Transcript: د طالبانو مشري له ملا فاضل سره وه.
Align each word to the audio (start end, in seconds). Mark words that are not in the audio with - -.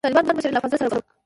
د 0.03 0.05
طالبانو 0.05 0.35
مشري 0.37 0.49
له 0.51 0.53
ملا 0.53 0.61
فاضل 0.63 0.77
سره 0.83 0.95
وه. 0.97 1.07